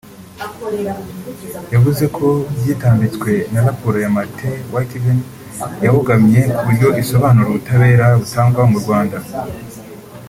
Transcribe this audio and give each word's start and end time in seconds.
yavuze 1.73 2.03
ko 2.17 2.27
byitambitswe 2.57 3.31
na 3.53 3.61
raporo 3.67 3.97
ya 4.03 4.13
Martin 4.15 4.53
Witteveen 4.73 5.19
yabogamye 5.85 6.39
ku 6.55 6.61
buryo 6.65 6.87
isobanura 7.01 7.47
ubutabera 7.49 8.05
butangwa 8.19 8.63
mu 8.71 8.77
Rwanda 8.83 9.17